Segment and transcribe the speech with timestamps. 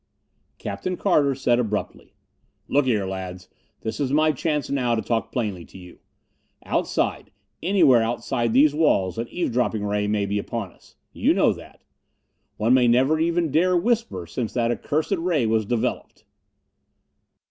[0.57, 2.15] Captain Carter said abruptly,
[2.67, 3.49] "Look here, lads,
[3.81, 5.99] this is my chance now to talk plainly to you.
[6.65, 7.29] Outside,
[7.61, 10.95] anywhere outside these walls, an eavesdropping ray may be upon us.
[11.13, 11.83] You know that?
[12.57, 16.25] One may never even dare whisper since that accursed ray was developed."